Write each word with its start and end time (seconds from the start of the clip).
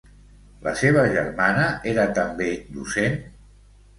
La 0.67 0.71
seva 0.79 1.01
germana 1.15 1.67
era 1.93 2.07
també 2.19 2.49
docent? 2.79 3.21